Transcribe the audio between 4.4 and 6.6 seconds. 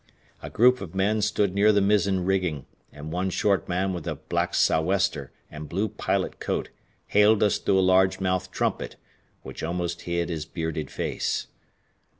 sou'wester and blue pilot